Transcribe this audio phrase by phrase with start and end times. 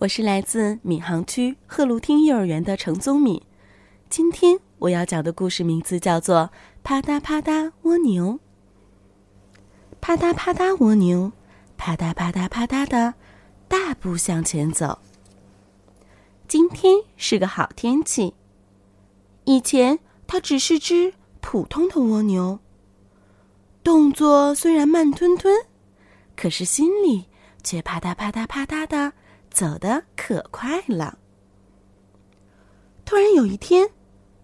[0.00, 3.42] 我是来自闵行区鹤庐町幼儿园的程宗敏。
[4.08, 6.36] 今天我要讲的故事名字叫做
[6.84, 8.34] 《啪嗒啪嗒蜗牛》。
[10.00, 11.32] 啪嗒啪嗒蜗牛，
[11.76, 13.14] 啪嗒啪嗒啪嗒的
[13.66, 15.00] 大步向前走。
[16.46, 18.34] 今天是个好天气。
[19.46, 22.60] 以前它只是只普通的蜗牛，
[23.82, 25.52] 动作虽然慢吞吞，
[26.36, 27.24] 可是心里
[27.64, 29.14] 却啪嗒啪嗒啪嗒的。
[29.58, 31.18] 走得可快了。
[33.04, 33.90] 突然有一天，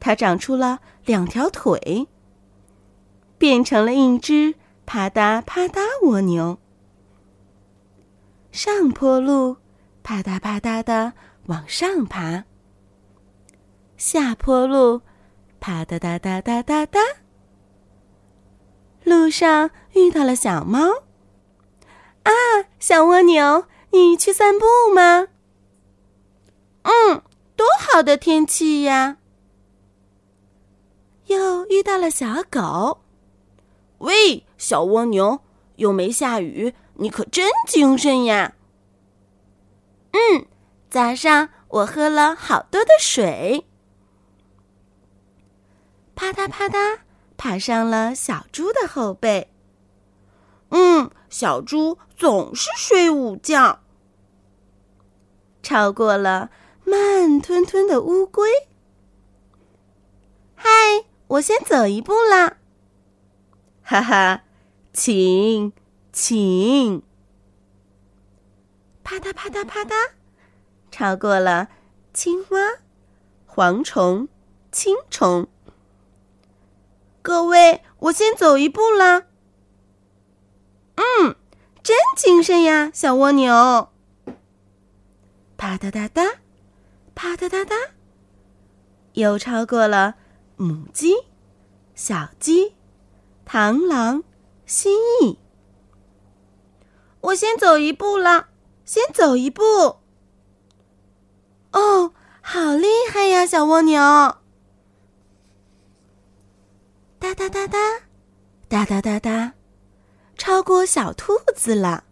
[0.01, 2.09] 它长出了两条腿，
[3.39, 6.59] 变成了一只啪嗒啪嗒蜗牛。
[8.51, 9.59] 上坡路，
[10.03, 11.13] 啪嗒啪嗒的
[11.47, 12.43] 往上爬；
[13.97, 15.03] 下坡路，
[15.61, 16.99] 啪嗒嗒嗒嗒嗒嗒。
[19.05, 20.81] 路上遇到了小猫，
[22.25, 22.33] 啊，
[22.81, 23.67] 小蜗牛。
[23.95, 25.29] 你去散步吗？
[26.83, 27.23] 嗯，
[27.55, 29.19] 多好的天气呀！
[31.27, 33.03] 又遇到了小狗。
[33.99, 35.39] 喂，小蜗牛，
[35.77, 38.57] 又没下雨，你可真精神呀！
[40.11, 40.45] 嗯，
[40.91, 43.65] 早上我喝了好多的水。
[46.17, 46.99] 啪嗒啪嗒，
[47.37, 49.53] 爬上了小猪的后背。
[50.71, 53.83] 嗯，小猪总是睡午觉。
[55.65, 56.51] 超过了
[56.85, 58.51] 慢吞吞的乌龟。
[60.55, 60.69] 嗨，
[61.27, 62.59] 我先走一步啦。
[63.83, 64.45] 哈哈，
[64.93, 65.73] 请，
[66.13, 67.03] 请。
[69.03, 70.11] 啪嗒啪嗒啪嗒，
[70.91, 71.69] 超过了
[72.13, 72.61] 青蛙、
[73.49, 74.29] 蝗虫、
[74.71, 75.49] 青虫。
[77.23, 79.25] 各位，我先走一步啦。
[80.97, 81.37] 嗯，
[81.83, 83.89] 真精神呀，小蜗牛。
[85.65, 86.37] 啪嗒嗒嗒，
[87.15, 87.75] 啪嗒嗒嗒，
[89.15, 90.17] 又超过了
[90.57, 91.15] 母鸡、
[91.95, 92.75] 小鸡、
[93.49, 94.23] 螳螂、
[94.67, 95.39] 蜥蜴。
[97.23, 98.49] 我先走一步了，
[98.85, 99.63] 先走一步。
[101.73, 102.13] 哦，
[102.43, 103.99] 好厉害呀，小蜗牛！
[107.19, 107.79] 哒哒哒哒，
[108.69, 109.55] 哒哒哒哒，
[110.37, 112.05] 超过小兔子了。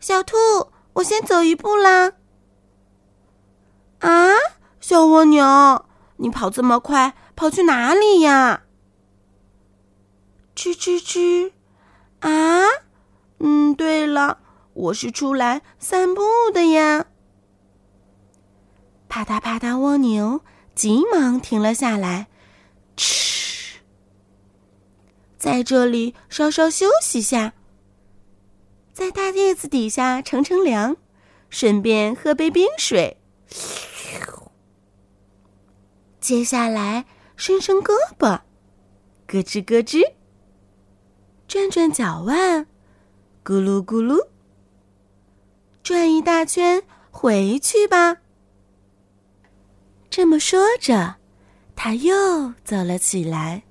[0.00, 0.36] 小兔。
[1.00, 2.12] 我先走一步啦！
[4.00, 4.32] 啊，
[4.80, 8.64] 小蜗牛，你跑这么快，跑去哪里呀？
[10.54, 11.52] 吱吱吱！
[12.20, 12.60] 啊，
[13.38, 14.40] 嗯，对了，
[14.74, 16.22] 我是出来散步
[16.52, 17.06] 的呀。
[19.08, 20.42] 啪嗒啪嗒，蜗牛
[20.74, 22.28] 急忙停了下来，
[22.94, 23.78] 嗤，
[25.38, 27.54] 在这里稍稍休息下。
[29.00, 30.94] 在大叶子底下乘乘凉，
[31.48, 33.16] 顺便喝杯冰水。
[36.20, 38.40] 接下来伸伸胳膊，
[39.26, 40.02] 咯吱咯吱；
[41.48, 42.66] 转转脚腕，
[43.42, 44.28] 咕噜咕噜。
[45.82, 48.18] 转一大圈，回去吧。
[50.10, 51.16] 这么说着，
[51.74, 53.62] 他又走了起来。